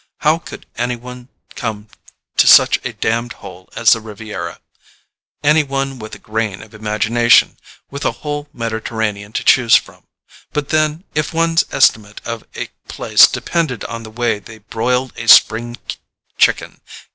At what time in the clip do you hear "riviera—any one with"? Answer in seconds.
4.01-6.15